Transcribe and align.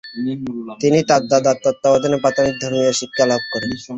তিনি 0.81 0.99
তার 1.09 1.21
দাদার 1.31 1.57
তত্ত্বাবধানে 1.63 2.17
প্রাথমিক 2.23 2.55
ধর্মীয় 2.61 2.91
শিক্ষালাভ 2.99 3.41
করেন। 3.51 3.71